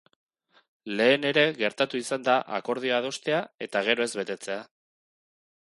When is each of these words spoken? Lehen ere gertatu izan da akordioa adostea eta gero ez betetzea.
Lehen 1.01 1.27
ere 1.31 1.43
gertatu 1.59 1.99
izan 2.01 2.25
da 2.29 2.39
akordioa 2.61 2.97
adostea 3.03 3.45
eta 3.69 3.87
gero 3.91 4.09
ez 4.09 4.11
betetzea. 4.25 4.59